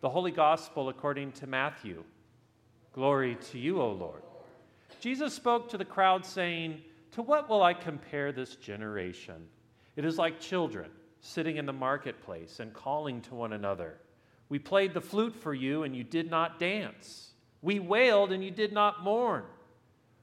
[0.00, 2.04] The Holy Gospel according to Matthew.
[2.92, 4.22] Glory to you, O Lord.
[5.00, 6.82] Jesus spoke to the crowd, saying,
[7.12, 9.48] To what will I compare this generation?
[9.96, 10.90] It is like children
[11.20, 13.98] sitting in the marketplace and calling to one another.
[14.48, 17.32] We played the flute for you, and you did not dance.
[17.60, 19.42] We wailed, and you did not mourn.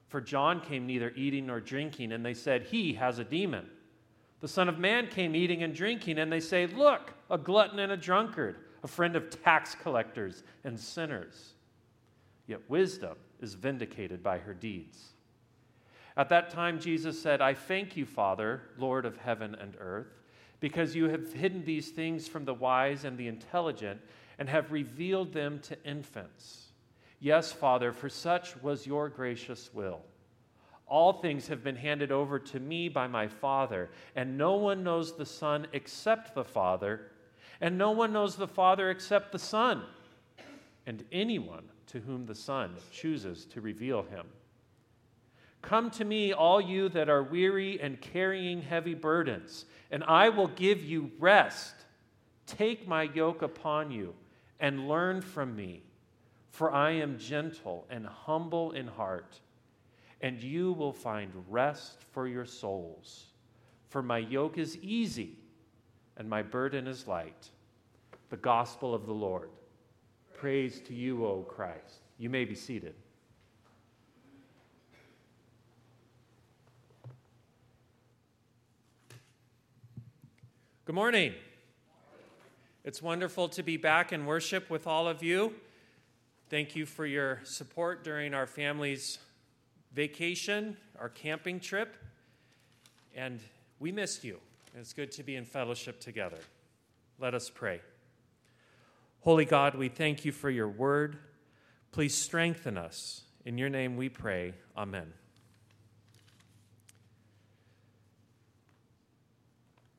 [0.08, 3.68] For John came neither eating nor drinking, and they said, He has a demon.
[4.40, 7.92] The Son of Man came eating and drinking, and they say, Look, a glutton and
[7.92, 8.56] a drunkard,
[8.86, 11.54] a friend of tax collectors and sinners.
[12.46, 15.08] Yet wisdom is vindicated by her deeds.
[16.16, 20.20] At that time, Jesus said, I thank you, Father, Lord of heaven and earth,
[20.60, 24.00] because you have hidden these things from the wise and the intelligent
[24.38, 26.66] and have revealed them to infants.
[27.18, 30.02] Yes, Father, for such was your gracious will.
[30.86, 35.16] All things have been handed over to me by my Father, and no one knows
[35.16, 37.10] the Son except the Father,
[37.60, 39.82] and no one knows the Father except the Son,
[40.86, 44.26] and anyone to whom the Son chooses to reveal him.
[45.62, 50.48] Come to me, all you that are weary and carrying heavy burdens, and I will
[50.48, 51.74] give you rest.
[52.46, 54.14] Take my yoke upon you
[54.60, 55.82] and learn from me,
[56.50, 59.40] for I am gentle and humble in heart
[60.20, 63.26] and you will find rest for your souls.
[63.88, 65.38] For my yoke is easy
[66.16, 67.50] and my burden is light.
[68.30, 69.50] The gospel of the Lord.
[70.34, 72.00] Praise to you, O Christ.
[72.18, 72.94] You may be seated.
[80.84, 81.34] Good morning.
[82.84, 85.52] It's wonderful to be back in worship with all of you.
[86.48, 89.18] Thank you for your support during our family's
[89.92, 91.96] vacation, our camping trip,
[93.16, 93.40] and
[93.80, 94.38] we missed you.
[94.78, 96.36] It's good to be in fellowship together.
[97.18, 97.80] Let us pray.
[99.20, 101.16] Holy God, we thank you for your word.
[101.92, 103.22] Please strengthen us.
[103.46, 104.52] In your name we pray.
[104.76, 105.14] Amen.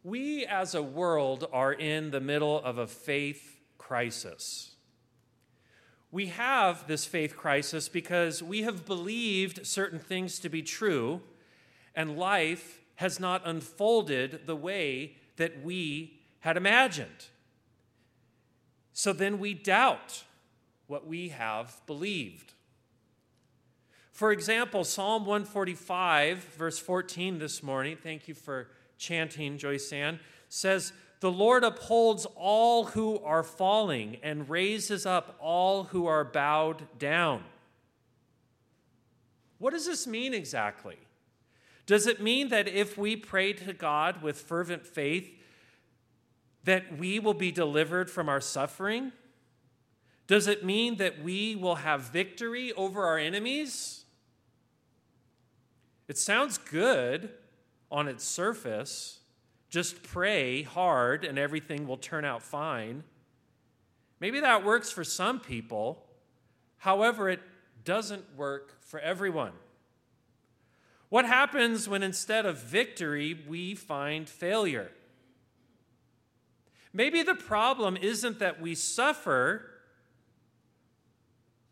[0.03, 4.75] We as a world are in the middle of a faith crisis.
[6.12, 11.22] We have this faith crisis because we have believed certain things to be true,
[11.96, 17.28] and life has not unfolded the way that we had imagined.
[18.94, 20.24] So then we doubt
[20.88, 22.53] what we have believed.
[24.12, 30.19] For example, Psalm 145, verse 14 this morning, thank you for chanting, Joyce Ann,
[30.50, 36.88] says, the Lord upholds all who are falling and raises up all who are bowed
[36.97, 37.44] down.
[39.59, 40.97] What does this mean exactly?
[41.88, 45.34] Does it mean that if we pray to God with fervent faith,
[46.66, 49.14] that we will be delivered from our suffering?
[50.28, 54.03] Does it mean that we will have victory over our enemies?
[56.09, 57.31] It sounds good
[57.90, 59.19] on its surface.
[59.69, 63.06] Just pray hard and everything will turn out fine.
[64.19, 66.06] Maybe that works for some people.
[66.80, 67.40] However, it
[67.86, 69.54] doesn't work for everyone.
[71.09, 74.91] What happens when instead of victory, we find failure?
[76.91, 79.69] Maybe the problem isn't that we suffer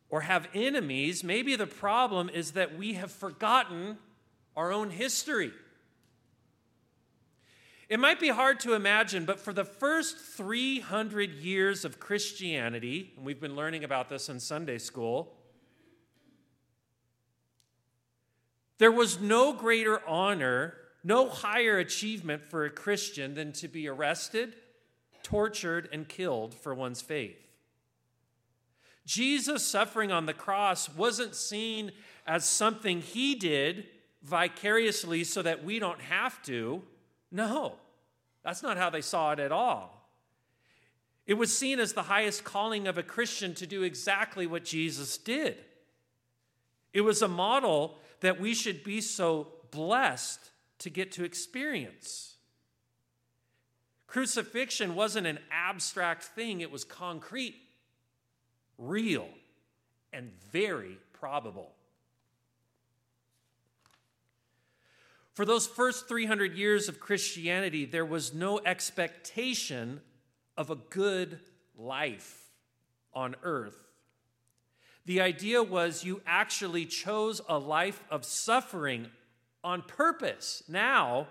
[0.10, 1.24] or have enemies.
[1.24, 3.98] Maybe the problem is that we have forgotten
[4.56, 5.52] our own history.
[7.90, 13.26] It might be hard to imagine, but for the first 300 years of Christianity, and
[13.26, 15.34] we've been learning about this in Sunday school,
[18.78, 24.56] there was no greater honor, no higher achievement for a Christian than to be arrested,
[25.24, 27.38] tortured, and killed for one's faith.
[29.06, 31.92] Jesus' suffering on the cross wasn't seen
[32.26, 33.86] as something he did
[34.24, 36.82] vicariously so that we don't have to.
[37.32, 37.76] No,
[38.44, 40.10] that's not how they saw it at all.
[41.28, 45.18] It was seen as the highest calling of a Christian to do exactly what Jesus
[45.18, 45.58] did.
[46.94, 50.40] It was a model that we should be so blessed
[50.80, 52.36] to get to experience.
[54.08, 57.56] Crucifixion wasn't an abstract thing, it was concrete,
[58.78, 59.28] real,
[60.14, 61.72] and very probable.
[65.34, 70.00] For those first 300 years of Christianity, there was no expectation
[70.56, 71.40] of a good
[71.78, 72.52] life
[73.14, 73.85] on earth.
[75.06, 79.08] The idea was you actually chose a life of suffering
[79.64, 81.28] on purpose now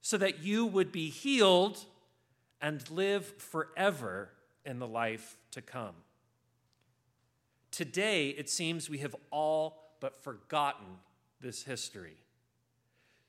[0.00, 1.84] so that you would be healed
[2.60, 4.30] and live forever
[4.64, 5.94] in the life to come.
[7.70, 10.86] Today, it seems we have all but forgotten
[11.40, 12.16] this history.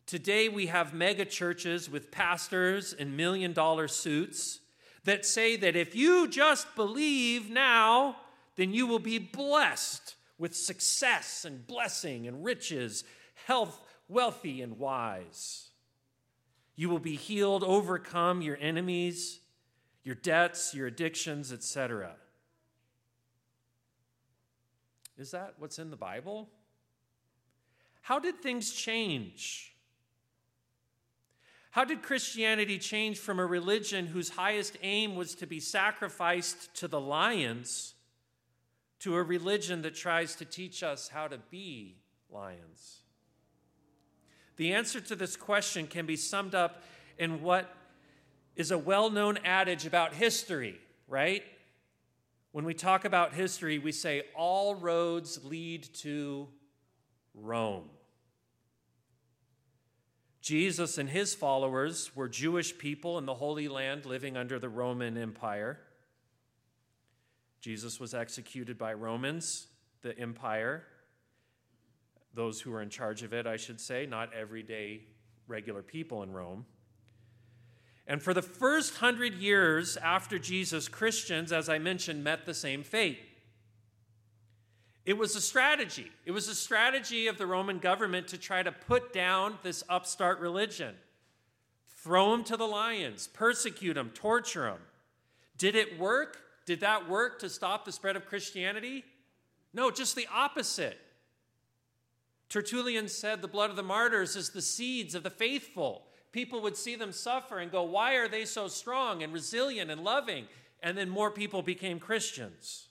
[0.05, 4.61] Today, we have mega churches with pastors in million dollar suits
[5.03, 8.15] that say that if you just believe now,
[8.57, 13.03] then you will be blessed with success and blessing and riches,
[13.45, 15.69] health, wealthy and wise.
[16.75, 19.39] You will be healed, overcome your enemies,
[20.03, 22.11] your debts, your addictions, etc.
[25.17, 26.49] Is that what's in the Bible?
[28.01, 29.75] How did things change?
[31.71, 36.87] How did Christianity change from a religion whose highest aim was to be sacrificed to
[36.87, 37.93] the lions
[38.99, 41.97] to a religion that tries to teach us how to be
[42.29, 43.01] lions?
[44.57, 46.83] The answer to this question can be summed up
[47.17, 47.73] in what
[48.55, 51.43] is a well known adage about history, right?
[52.51, 56.47] When we talk about history, we say all roads lead to
[57.35, 57.89] Rome.
[60.41, 65.17] Jesus and his followers were Jewish people in the Holy Land living under the Roman
[65.17, 65.77] Empire.
[67.59, 69.67] Jesus was executed by Romans,
[70.01, 70.83] the empire,
[72.33, 75.01] those who were in charge of it, I should say, not everyday
[75.47, 76.65] regular people in Rome.
[78.05, 82.83] And for the first hundred years after Jesus, Christians, as I mentioned, met the same
[82.83, 83.19] fate.
[85.05, 86.11] It was a strategy.
[86.25, 90.39] It was a strategy of the Roman government to try to put down this upstart
[90.39, 90.95] religion,
[92.03, 94.79] throw them to the lions, persecute them, torture them.
[95.57, 96.41] Did it work?
[96.67, 99.05] Did that work to stop the spread of Christianity?
[99.73, 100.99] No, just the opposite.
[102.49, 106.03] Tertullian said the blood of the martyrs is the seeds of the faithful.
[106.33, 110.03] People would see them suffer and go, Why are they so strong and resilient and
[110.03, 110.45] loving?
[110.83, 112.89] And then more people became Christians.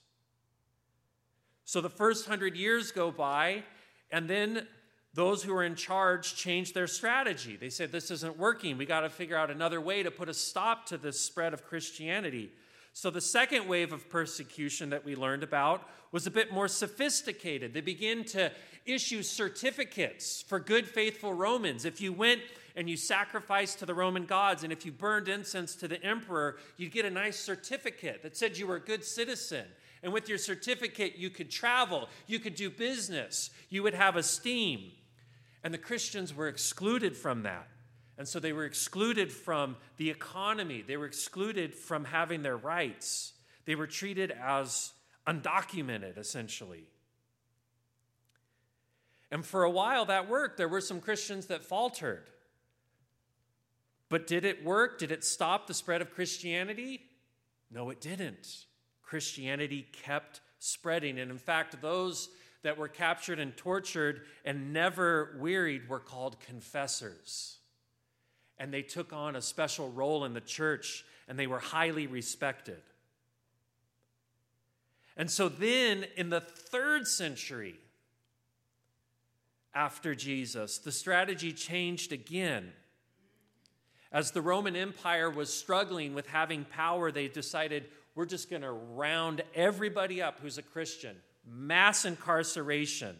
[1.63, 3.63] So the first hundred years go by,
[4.11, 4.67] and then
[5.13, 7.57] those who are in charge change their strategy.
[7.57, 8.77] They said, This isn't working.
[8.77, 11.63] We got to figure out another way to put a stop to this spread of
[11.63, 12.51] Christianity.
[12.99, 17.71] So, the second wave of persecution that we learned about was a bit more sophisticated.
[17.71, 18.51] They began to
[18.87, 21.85] issue certificates for good, faithful Romans.
[21.85, 22.41] If you went
[22.75, 26.57] and you sacrificed to the Roman gods, and if you burned incense to the emperor,
[26.77, 29.65] you'd get a nice certificate that said you were a good citizen.
[30.01, 34.91] And with your certificate, you could travel, you could do business, you would have esteem.
[35.63, 37.67] And the Christians were excluded from that.
[38.17, 43.33] And so they were excluded from the economy, they were excluded from having their rights.
[43.65, 44.93] They were treated as
[45.27, 46.85] undocumented, essentially.
[49.29, 50.57] And for a while that worked.
[50.57, 52.29] There were some Christians that faltered.
[54.09, 54.99] But did it work?
[54.99, 57.01] Did it stop the spread of Christianity?
[57.69, 58.65] No, it didn't.
[59.03, 61.19] Christianity kept spreading.
[61.19, 62.29] And in fact, those
[62.63, 67.57] that were captured and tortured and never wearied were called confessors.
[68.59, 72.81] And they took on a special role in the church and they were highly respected.
[75.15, 77.75] And so then in the third century
[79.73, 82.71] after Jesus, the strategy changed again.
[84.11, 88.71] As the Roman Empire was struggling with having power, they decided we're just going to
[88.71, 93.15] round everybody up who's a Christian, mass incarceration,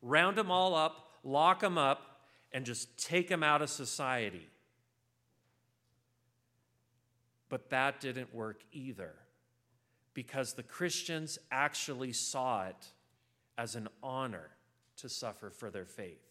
[0.00, 2.22] round them all up, lock them up,
[2.52, 4.46] and just take them out of society.
[7.50, 9.12] But that didn't work either
[10.14, 12.86] because the Christians actually saw it
[13.58, 14.48] as an honor
[14.96, 16.24] to suffer for their faith.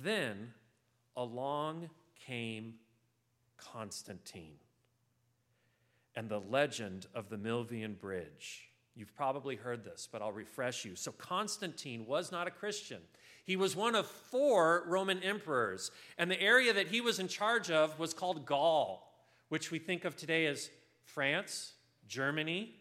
[0.00, 0.52] Then
[1.16, 1.90] along
[2.24, 2.74] came
[3.56, 4.58] Constantine
[6.14, 8.70] and the legend of the Milvian Bridge.
[8.94, 10.96] You've probably heard this, but I'll refresh you.
[10.96, 13.00] So, Constantine was not a Christian.
[13.44, 17.70] He was one of four Roman emperors, and the area that he was in charge
[17.70, 19.09] of was called Gaul,
[19.50, 20.70] which we think of today as
[21.04, 21.74] France,
[22.08, 22.74] Germany,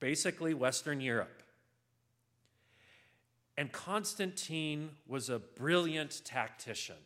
[0.00, 1.42] basically Western Europe.
[3.56, 6.96] And Constantine was a brilliant tactician.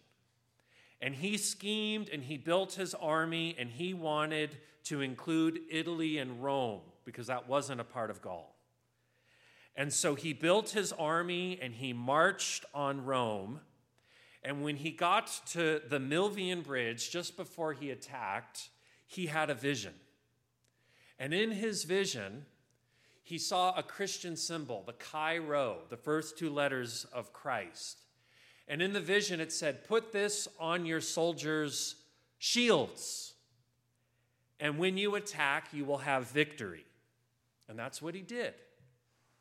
[1.00, 6.42] And he schemed and he built his army and he wanted to include Italy and
[6.42, 8.54] Rome because that wasn't a part of Gaul.
[9.76, 13.60] And so he built his army and he marched on Rome.
[14.42, 18.70] And when he got to the Milvian Bridge, just before he attacked,
[19.06, 19.94] he had a vision.
[21.18, 22.46] And in his vision,
[23.22, 28.00] he saw a Christian symbol, the Chi Rho, the first two letters of Christ.
[28.66, 31.96] And in the vision, it said, Put this on your soldiers'
[32.38, 33.34] shields.
[34.58, 36.84] and when you attack, you will have victory.
[37.68, 38.54] And that's what he did.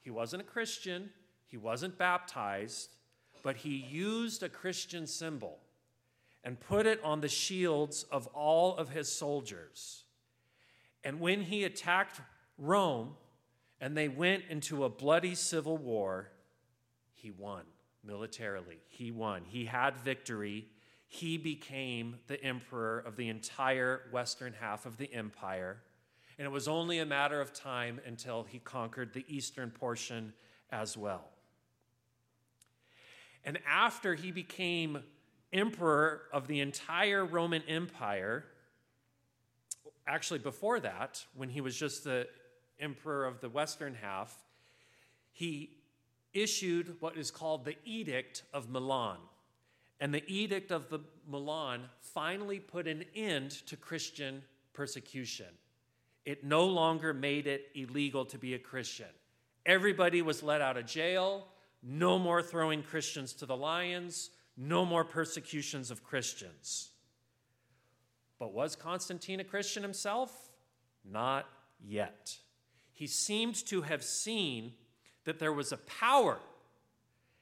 [0.02, 1.10] He wasn't a Christian,
[1.48, 2.96] he wasn't baptized,
[3.44, 5.60] but he used a Christian symbol
[6.44, 10.04] and put it on the shields of all of his soldiers.
[11.04, 12.22] And when he attacked
[12.58, 13.16] Rome
[13.80, 16.32] and they went into a bloody civil war,
[17.14, 17.64] he won
[18.04, 18.80] militarily.
[18.88, 19.44] He won.
[19.46, 20.68] He had victory
[21.14, 25.82] he became the emperor of the entire western half of the empire.
[26.38, 30.32] And it was only a matter of time until he conquered the eastern portion
[30.72, 31.28] as well.
[33.44, 35.04] And after he became
[35.52, 38.46] emperor of the entire Roman Empire,
[40.08, 42.28] actually, before that, when he was just the
[42.80, 44.36] emperor of the western half,
[45.32, 45.72] he
[46.34, 49.18] issued what is called the Edict of Milan.
[50.00, 54.42] And the Edict of the Milan finally put an end to Christian
[54.74, 55.48] persecution.
[56.26, 59.08] It no longer made it illegal to be a Christian.
[59.66, 61.48] Everybody was let out of jail,
[61.84, 66.90] no more throwing Christians to the lions, no more persecutions of Christians.
[68.40, 70.32] But was Constantine a Christian himself?
[71.04, 71.48] Not
[71.84, 72.38] yet.
[72.92, 74.74] He seemed to have seen
[75.26, 76.40] that there was a power,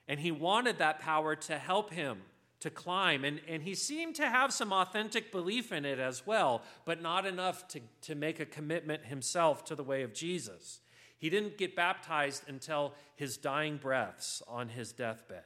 [0.08, 2.20] and he wanted that power to help him
[2.60, 3.24] to climb.
[3.24, 7.26] And, and he seemed to have some authentic belief in it as well, but not
[7.26, 10.82] enough to, to make a commitment himself to the way of Jesus.
[11.20, 15.44] He didn't get baptized until his dying breaths on his deathbed.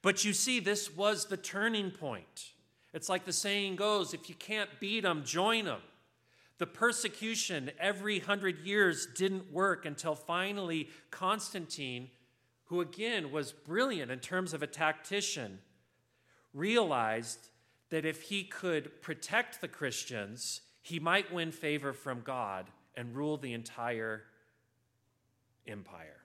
[0.00, 2.52] But you see, this was the turning point.
[2.94, 5.82] It's like the saying goes if you can't beat them, join them.
[6.56, 12.08] The persecution every hundred years didn't work until finally Constantine
[12.70, 15.58] who again was brilliant in terms of a tactician,
[16.54, 17.48] realized
[17.90, 22.66] that if he could protect the Christians, he might win favor from God
[22.96, 24.22] and rule the entire
[25.66, 26.20] empire.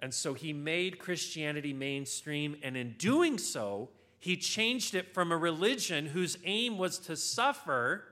[0.00, 5.36] And so he made Christianity mainstream, and in doing so, he changed it from a
[5.36, 8.04] religion whose aim was to suffer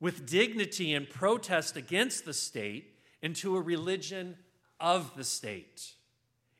[0.00, 4.36] with dignity and protest against the state into a religion
[4.80, 5.94] of the state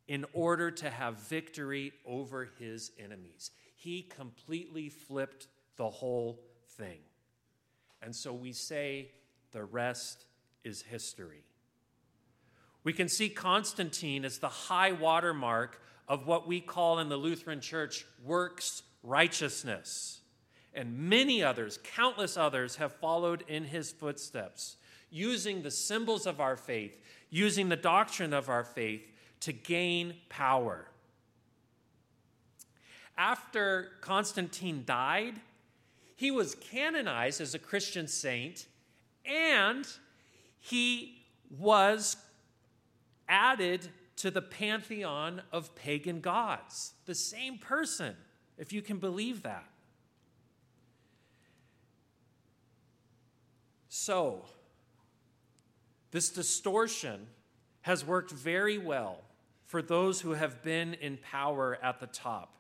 [0.09, 3.51] in order to have victory over his enemies.
[3.75, 6.41] He completely flipped the whole
[6.77, 7.01] thing.
[8.05, 9.09] And so we say
[9.53, 10.27] the rest
[10.63, 11.43] is history.
[12.85, 17.63] We can see Constantine as the high watermark of what we call in the Lutheran
[17.63, 20.21] Church works righteousness.
[20.75, 24.77] And many others, countless others, have followed in his footsteps,
[25.09, 30.89] using the symbols of our faith, using the doctrine of our faith to gain power.
[33.17, 35.41] After Constantine died,
[36.25, 38.67] he was canonized as a Christian saint
[39.27, 39.87] and
[40.59, 42.17] he was
[43.29, 46.95] added to the pantheon of pagan gods.
[47.05, 48.17] The same person,
[48.57, 49.67] if you can believe that.
[53.91, 54.47] So,
[56.11, 57.27] this distortion
[57.83, 59.19] has worked very well
[59.67, 62.54] for those who have been in power at the top.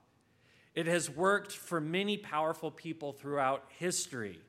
[0.75, 4.41] It has worked for many powerful people throughout history.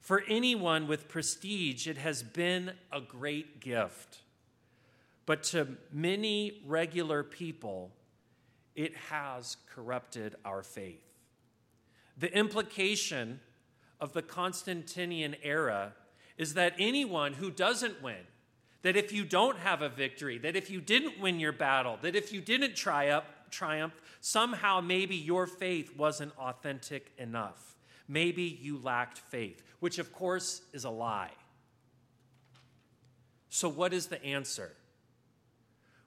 [0.00, 4.18] For anyone with prestige, it has been a great gift.
[5.26, 7.90] But to many regular people,
[8.74, 11.02] it has corrupted our faith.
[12.18, 13.40] The implication
[14.00, 15.94] of the Constantinian era
[16.36, 18.26] is that anyone who doesn't win,
[18.82, 22.14] that if you don't have a victory, that if you didn't win your battle, that
[22.14, 23.24] if you didn't triumph,
[23.54, 27.76] triumph, somehow maybe your faith wasn't authentic enough.
[28.08, 31.30] Maybe you lacked faith, which of course is a lie.
[33.48, 34.72] So, what is the answer?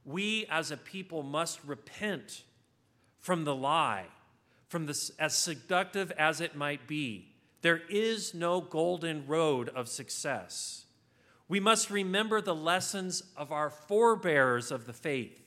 [0.06, 2.44] We as a people must repent
[3.20, 4.06] from the lie,
[4.68, 7.34] from this, as seductive as it might be.
[7.62, 10.86] There is no golden road of success.
[11.50, 15.42] We must remember the lessons of our forebears of the faith.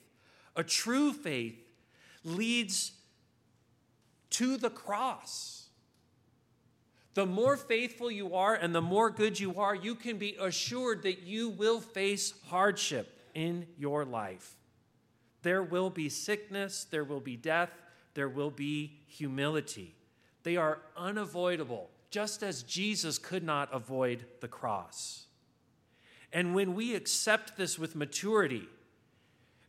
[0.55, 1.63] A true faith
[2.23, 2.91] leads
[4.31, 5.69] to the cross.
[7.13, 11.03] The more faithful you are and the more good you are, you can be assured
[11.03, 14.55] that you will face hardship in your life.
[15.41, 17.71] There will be sickness, there will be death,
[18.13, 19.95] there will be humility.
[20.43, 25.25] They are unavoidable, just as Jesus could not avoid the cross.
[26.31, 28.67] And when we accept this with maturity,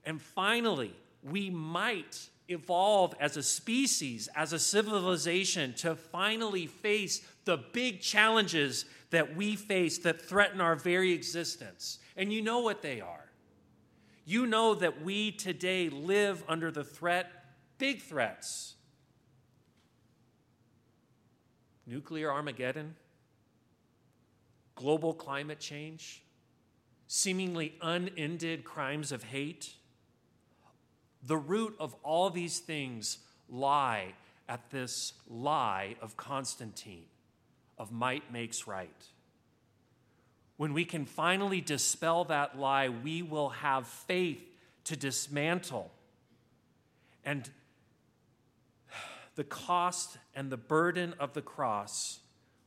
[0.04, 7.58] and finally, we might, evolve as a species, as a civilization, to finally face the
[7.72, 11.98] big challenges that we face that threaten our very existence.
[12.16, 13.30] And you know what they are.
[14.24, 17.30] You know that we today live under the threat,
[17.78, 18.74] big threats.
[21.86, 22.94] Nuclear Armageddon,
[24.76, 26.22] global climate change,
[27.08, 29.74] seemingly unended crimes of hate
[31.22, 34.14] the root of all these things lie
[34.48, 37.04] at this lie of Constantine
[37.78, 38.90] of might makes right.
[40.56, 44.42] When we can finally dispel that lie, we will have faith
[44.84, 45.90] to dismantle.
[47.24, 47.48] And
[49.34, 52.20] the cost and the burden of the cross,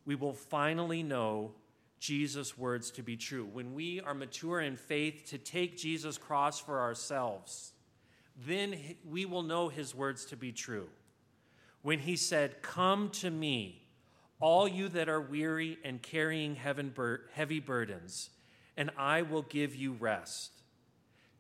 [0.06, 1.52] we will finally know
[2.00, 3.46] Jesus' words to be true.
[3.46, 7.72] When we are mature in faith to take Jesus' cross for ourselves,
[8.44, 8.78] then
[9.10, 10.90] we will know his words to be true.
[11.82, 13.84] When he said, Come to me,
[14.40, 18.30] all you that are weary and carrying heavy burdens,
[18.76, 20.52] and I will give you rest.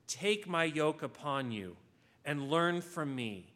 [0.07, 1.75] Take my yoke upon you
[2.23, 3.53] and learn from me,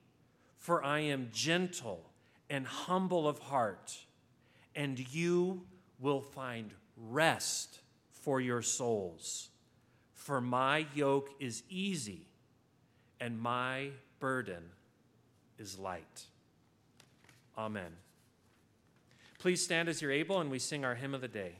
[0.58, 2.10] for I am gentle
[2.50, 3.98] and humble of heart,
[4.75, 5.62] and you
[6.00, 7.79] will find rest
[8.12, 9.50] for your souls.
[10.13, 12.28] For my yoke is easy
[13.20, 14.64] and my burden
[15.58, 16.26] is light.
[17.58, 17.92] Amen.
[19.40, 21.56] Please stand as you're able, and we sing our hymn of the day.